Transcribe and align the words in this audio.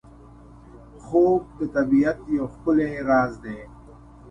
خوب 1.03 1.41
د 1.59 1.61
طبیعت 1.75 2.19
یو 2.37 2.45
ښکلی 2.53 2.91
راز 3.09 3.33
دی 3.43 3.59